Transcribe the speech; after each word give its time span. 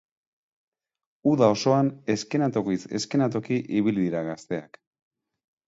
Uda 1.31 1.49
osoan 1.57 1.91
eskenatokiz 2.15 2.79
eskenatoki 3.01 3.61
ibili 3.83 4.09
dira 4.09 4.27
gazteak. 4.33 4.85